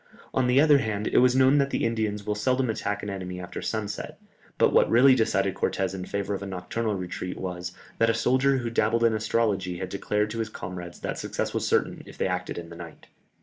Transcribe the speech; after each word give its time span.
On 0.33 0.47
the 0.47 0.59
other 0.59 0.79
hand, 0.79 1.05
it 1.05 1.19
was 1.19 1.35
known 1.35 1.59
that 1.59 1.69
the 1.69 1.85
Indians 1.85 2.25
will 2.25 2.33
seldom 2.33 2.71
attack 2.71 3.03
an 3.03 3.09
enemy 3.11 3.39
after 3.39 3.61
sunset, 3.61 4.19
but 4.57 4.73
what 4.73 4.89
really 4.89 5.13
decided 5.13 5.53
Cortès 5.53 5.93
in 5.93 6.05
favour 6.05 6.33
of 6.33 6.41
a 6.41 6.47
nocturnal 6.47 6.95
retreat 6.95 7.37
was, 7.37 7.73
that 7.99 8.09
a 8.09 8.15
soldier 8.15 8.57
who 8.57 8.71
dabbled 8.71 9.03
in 9.03 9.13
astrology 9.13 9.77
had 9.77 9.89
declared 9.89 10.31
to 10.31 10.39
his 10.39 10.49
comrades 10.49 11.01
that 11.01 11.19
success 11.19 11.53
was 11.53 11.67
certain 11.67 12.01
if 12.07 12.17
they 12.17 12.25
acted 12.25 12.57
in 12.57 12.69
the 12.69 12.75
night. 12.75 13.09